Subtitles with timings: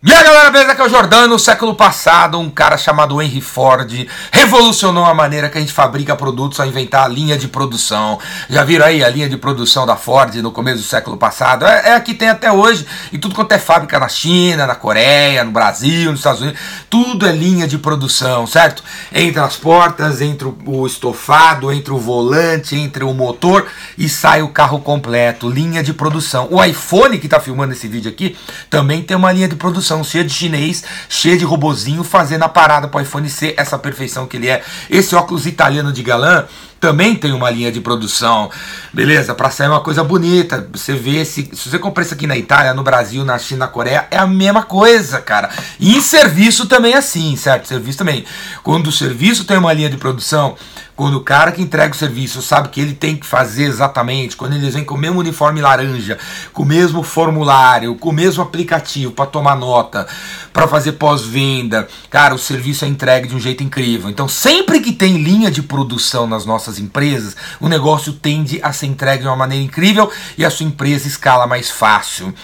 [0.00, 0.12] E
[0.48, 0.72] galera, beleza?
[0.72, 1.28] Aqui é o Jordano.
[1.28, 6.16] No século passado, um cara chamado Henry Ford revolucionou a maneira que a gente fabrica
[6.16, 8.18] produtos ao inventar a linha de produção.
[8.48, 11.66] Já viram aí a linha de produção da Ford no começo do século passado?
[11.66, 14.74] É, é a que tem até hoje, e tudo quanto é fábrica na China, na
[14.74, 18.82] Coreia, no Brasil, nos Estados Unidos, tudo é linha de produção, certo?
[19.12, 24.48] Entre as portas, entre o estofado, entre o volante, entre o motor e sai o
[24.48, 26.48] carro completo, linha de produção.
[26.50, 28.36] O iPhone que está filmando esse vídeo aqui
[28.70, 32.48] também tem uma linha de produção produção cheia de chinês, cheia de robozinho, fazendo a
[32.48, 34.62] parada para o iPhone ser essa perfeição que ele é.
[34.88, 36.46] Esse óculos italiano de galã
[36.80, 38.50] também tem uma linha de produção,
[38.92, 39.34] beleza?
[39.34, 40.68] Para sair uma coisa bonita.
[40.72, 43.68] Você vê, se, se você comprar isso aqui na Itália, no Brasil, na China, na
[43.68, 45.50] Coreia, é a mesma coisa, cara.
[45.80, 47.66] E em serviço também é assim, certo?
[47.66, 48.24] Serviço também.
[48.62, 50.56] Quando o serviço tem uma linha de produção,
[50.98, 54.56] quando o cara que entrega o serviço sabe que ele tem que fazer exatamente, quando
[54.56, 56.18] eles vêm com o mesmo uniforme laranja,
[56.52, 60.08] com o mesmo formulário, com o mesmo aplicativo para tomar nota,
[60.52, 64.10] para fazer pós-venda, cara, o serviço é entregue de um jeito incrível.
[64.10, 68.86] Então, sempre que tem linha de produção nas nossas empresas, o negócio tende a ser
[68.86, 72.34] entregue de uma maneira incrível e a sua empresa escala mais fácil.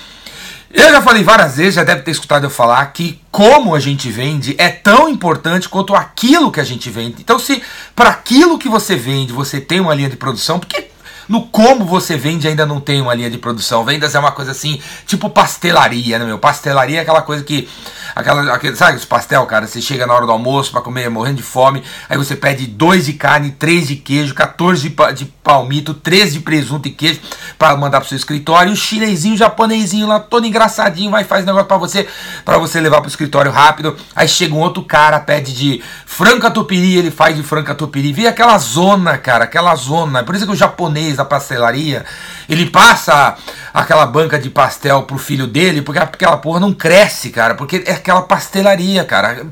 [0.73, 4.11] Eu já falei várias vezes, já deve ter escutado eu falar que como a gente
[4.11, 7.17] vende é tão importante quanto aquilo que a gente vende.
[7.21, 7.63] Então, se
[7.95, 10.89] para aquilo que você vende você tem uma linha de produção, porque
[11.29, 13.85] no como você vende ainda não tem uma linha de produção.
[13.85, 16.39] Vendas é uma coisa assim, tipo pastelaria, né, meu?
[16.39, 17.69] Pastelaria é aquela coisa que
[18.15, 19.67] Aquela, aquele, sabe os pastel, cara?
[19.67, 23.07] Você chega na hora do almoço para comer, morrendo de fome, aí você pede dois
[23.07, 27.21] de carne, três de queijo, 14 de, de palmito, 13 de presunto e queijo
[27.59, 28.71] para mandar pro seu escritório.
[28.71, 32.07] E o chinesinho, o japonesinho lá, todo engraçadinho, vai faz negócio para você,
[32.45, 33.97] para você levar pro escritório rápido.
[34.15, 38.13] Aí chega um outro cara, pede de franca tupiri, ele faz de franca tupiri.
[38.13, 40.23] Vê aquela zona, cara, aquela zona.
[40.23, 42.05] Por isso que o japonês da pastelaria,
[42.49, 43.37] ele passa
[43.75, 47.93] aquela banca de pastel pro filho dele, porque aquela porra não cresce, cara, porque é
[47.93, 49.45] aquela pastelaria, cara.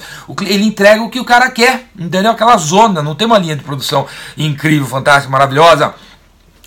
[0.42, 2.31] Ele entrega o que o cara quer, entendeu?
[2.31, 4.06] Aquela zona, não tem uma linha de produção
[4.39, 5.92] incrível, fantástica, maravilhosa.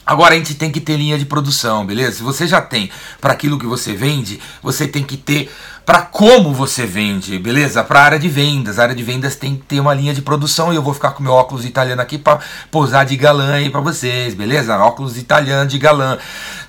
[0.05, 2.17] Agora a gente tem que ter linha de produção, beleza?
[2.17, 5.51] Se você já tem para aquilo que você vende, você tem que ter
[5.85, 7.83] para como você vende, beleza?
[7.83, 8.79] Para a área de vendas.
[8.79, 11.11] A área de vendas tem que ter uma linha de produção e eu vou ficar
[11.11, 12.39] com meu óculos italiano aqui para
[12.71, 14.77] posar de galã aí para vocês, beleza?
[14.77, 16.17] Óculos italiano de galã.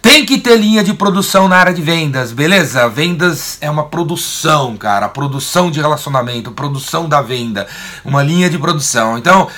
[0.02, 2.88] Tem que ter linha de produção na área de vendas, beleza?
[2.88, 7.66] Vendas é uma produção, cara, produção de relacionamento, produção da venda,
[8.04, 9.16] uma linha de produção.
[9.16, 9.48] Então,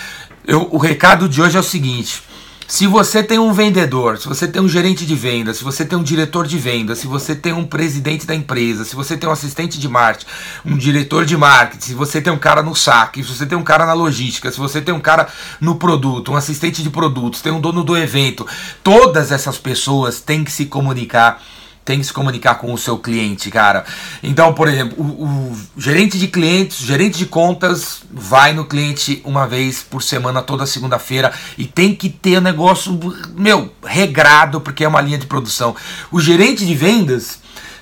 [0.47, 2.23] eu, o recado de hoje é o seguinte:
[2.69, 5.99] se você tem um vendedor, se você tem um gerente de vendas, se você tem
[5.99, 9.33] um diretor de vendas, se você tem um presidente da empresa, se você tem um
[9.33, 10.31] assistente de marketing,
[10.67, 13.63] um diretor de marketing, se você tem um cara no saque, se você tem um
[13.63, 17.51] cara na logística, se você tem um cara no produto, um assistente de produtos, tem
[17.51, 18.47] um dono do evento,
[18.85, 21.43] todas essas pessoas têm que se comunicar
[21.89, 23.83] tem que se comunicar com o seu cliente, cara.
[24.23, 29.47] Então, por exemplo, o, o, gerente de clientes, gerente de contas, vai no cliente uma
[29.47, 33.01] vez por semana, toda segunda-feira, e tem que ter o negócio,
[33.35, 35.75] meu, regrado, porque é uma linha de produção.
[36.13, 37.39] O gerente de vendas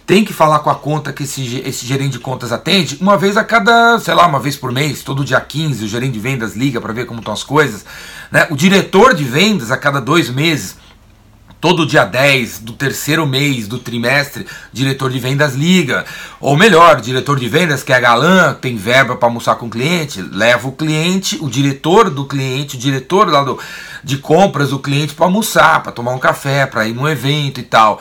[0.06, 3.37] tem que falar com a conta que esse, esse gerente de contas atende uma vez
[3.37, 6.55] a cada, sei lá, uma vez por mês, todo dia 15, o gerente de vendas
[6.55, 7.84] liga para ver como estão as coisas.
[8.31, 8.47] Né?
[8.50, 10.77] O diretor de vendas a cada dois meses
[11.61, 16.05] todo dia 10 do terceiro mês do trimestre, diretor de vendas liga.
[16.41, 20.22] Ou melhor, diretor de vendas que é galã, tem verba para almoçar com o cliente,
[20.22, 23.59] leva o cliente, o diretor do cliente, o diretor lá do,
[24.05, 27.65] de compras do cliente para almoçar, para tomar um café, para ir num evento e
[27.65, 28.00] tal.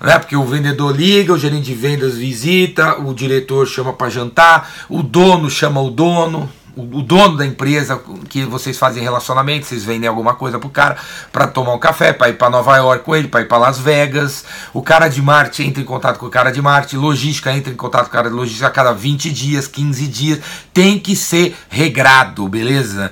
[0.00, 0.18] Né?
[0.18, 5.02] Porque o vendedor liga, o gerente de vendas visita, o diretor chama para jantar, o
[5.02, 10.34] dono chama o dono, o, dono da empresa que vocês fazem relacionamento, vocês vendem alguma
[10.34, 10.96] coisa pro cara
[11.32, 13.78] para tomar um café, para ir para Nova York com ele, para ir para Las
[13.78, 14.44] Vegas.
[14.72, 17.76] O cara de marketing entra em contato com o cara de marketing, logística entra em
[17.76, 20.40] contato com o cara de logística a cada 20 dias, 15 dias.
[20.72, 23.10] Tem que ser regrado, beleza?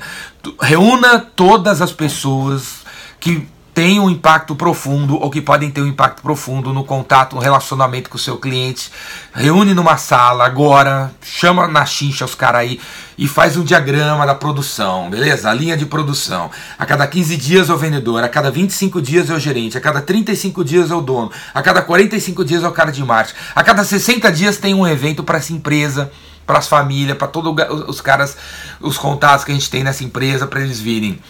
[0.60, 2.82] Reúna todas as pessoas
[3.20, 7.40] que têm um impacto profundo ou que podem ter um impacto profundo no contato, no
[7.40, 8.90] relacionamento com o seu cliente.
[9.32, 12.80] Reúne numa sala agora, chama na chincha os caras aí
[13.16, 15.48] e faz um diagrama da produção, beleza?
[15.48, 16.50] A linha de produção.
[16.78, 19.80] A cada 15 dias é o vendedor, a cada 25 dias é o gerente, a
[19.80, 23.38] cada 35 dias é o dono, a cada 45 dias é o cara de marketing,
[23.54, 26.10] a cada 60 dias tem um evento para essa empresa
[26.44, 27.54] para as famílias, para todos
[27.86, 28.36] os caras,
[28.80, 31.20] os contatos que a gente tem nessa empresa, para eles virem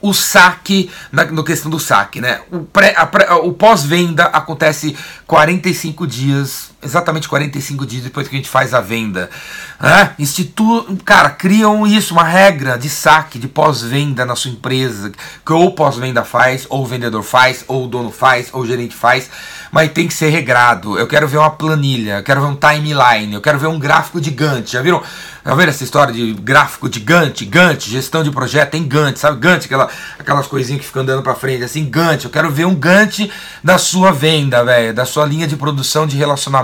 [0.00, 2.40] o saque, na questão do saque, né?
[2.50, 4.96] O, pré, pré, o pós-venda acontece
[5.26, 9.28] 45 dias exatamente 45 dias depois que a gente faz a venda.
[9.80, 10.14] Né?
[10.18, 15.12] Instituto, cara, criam isso, uma regra de saque, de pós-venda na sua empresa,
[15.44, 18.94] que ou pós-venda faz, ou o vendedor faz, ou o dono faz, ou o gerente
[18.94, 19.28] faz,
[19.72, 20.98] mas tem que ser regrado.
[20.98, 24.20] Eu quero ver uma planilha, eu quero ver um timeline, eu quero ver um gráfico
[24.20, 24.72] de Gantt.
[24.72, 25.02] Já viram?
[25.44, 27.44] Já viram essa história de gráfico de Gantt?
[27.44, 29.38] Gantt, gestão de projeto tem Gantt, sabe?
[29.38, 29.88] Gantt, aquela,
[30.18, 32.24] aquelas coisinhas que ficam andando para frente, assim, Gantt.
[32.24, 33.30] Eu quero ver um Gantt
[33.64, 36.16] da sua venda, velho, da sua linha de produção de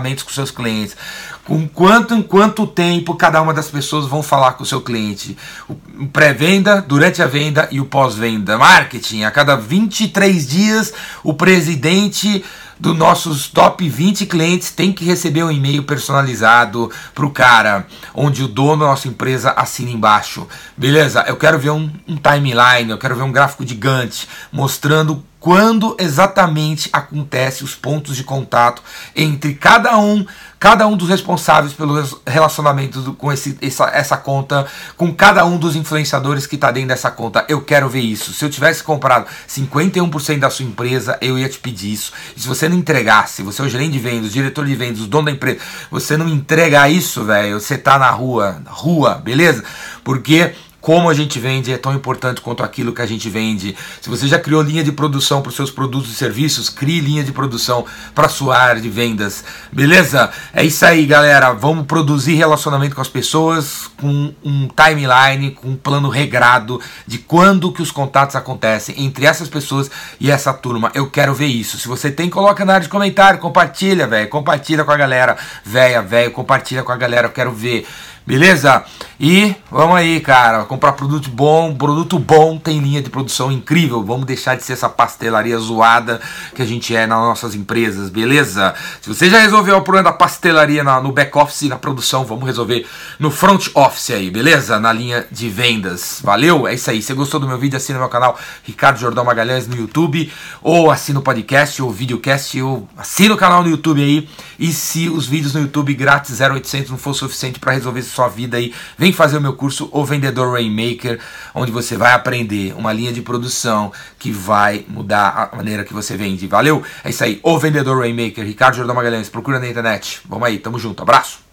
[0.04, 0.96] relacionamentos com seus clientes.
[1.44, 5.36] Com quanto em quanto tempo cada uma das pessoas vão falar com o seu cliente.
[5.68, 8.58] O pré-venda, durante a venda e o pós-venda.
[8.58, 10.92] Marketing, a cada 23 dias,
[11.22, 12.44] o presidente
[12.84, 18.44] dos nossos top 20 clientes tem que receber um e-mail personalizado para o cara, onde
[18.44, 20.46] o dono da nossa empresa assina embaixo.
[20.76, 21.24] Beleza?
[21.26, 25.94] Eu quero ver um, um timeline, eu quero ver um gráfico de Gantt mostrando quando
[26.00, 28.82] exatamente acontece os pontos de contato
[29.14, 30.24] entre cada um,
[30.58, 34.66] cada um dos responsáveis pelo relacionamento do, com esse, essa, essa conta,
[34.96, 37.44] com cada um dos influenciadores que está dentro dessa conta.
[37.46, 38.32] Eu quero ver isso.
[38.32, 42.14] Se eu tivesse comprado 51% da sua empresa, eu ia te pedir isso.
[42.34, 45.06] E se você não entregasse, você é o gerente de vendas, diretor de vendas, o
[45.06, 45.58] dono da empresa,
[45.90, 49.64] você não entregar isso, velho, você tá na rua, rua, beleza?
[50.02, 50.52] Porque
[50.84, 53.74] como a gente vende é tão importante quanto aquilo que a gente vende.
[54.02, 57.24] Se você já criou linha de produção para os seus produtos e serviços, crie linha
[57.24, 59.42] de produção para sua área de vendas.
[59.72, 60.30] Beleza?
[60.52, 61.54] É isso aí, galera.
[61.54, 67.72] Vamos produzir relacionamento com as pessoas com um timeline, com um plano regrado de quando
[67.72, 69.90] que os contatos acontecem entre essas pessoas
[70.20, 70.92] e essa turma.
[70.94, 71.78] Eu quero ver isso.
[71.78, 74.28] Se você tem, coloca na área de comentário, compartilha, velho.
[74.28, 77.28] Compartilha com a galera, véia, velho, compartilha com a galera.
[77.28, 77.86] Eu quero ver.
[78.26, 78.84] Beleza?
[79.20, 84.02] E vamos aí, cara, comprar produto bom, produto bom tem linha de produção incrível.
[84.02, 86.20] Vamos deixar de ser essa pastelaria zoada
[86.54, 88.74] que a gente é nas nossas empresas, beleza?
[89.00, 92.46] Se você já resolveu o problema da pastelaria no back office e na produção, vamos
[92.46, 92.86] resolver
[93.18, 94.80] no front office aí, beleza?
[94.80, 96.20] Na linha de vendas.
[96.24, 96.66] Valeu?
[96.66, 97.02] É isso aí.
[97.02, 100.32] Se você gostou do meu vídeo, assina meu canal Ricardo Jordão Magalhães no YouTube,
[100.62, 104.28] ou assina o podcast ou videocast, ou assina o canal no YouTube aí.
[104.58, 108.56] E se os vídeos no YouTube grátis 0800 não for suficiente para resolver sua vida
[108.56, 111.20] aí, vem fazer o meu curso O Vendedor Rainmaker,
[111.54, 116.16] onde você vai aprender uma linha de produção que vai mudar a maneira que você
[116.16, 116.46] vende.
[116.46, 116.82] Valeu?
[117.02, 120.20] É isso aí, O Vendedor Rainmaker, Ricardo Jordão Magalhães, procura na internet.
[120.28, 121.43] Vamos aí, tamo junto, abraço!